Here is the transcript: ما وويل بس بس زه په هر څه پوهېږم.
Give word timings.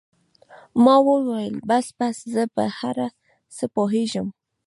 ما 0.83 0.95
وويل 1.07 1.53
بس 1.69 1.87
بس 1.99 2.17
زه 2.33 2.43
په 2.55 2.63
هر 2.77 2.97
څه 3.55 3.65
پوهېږم. 3.75 4.27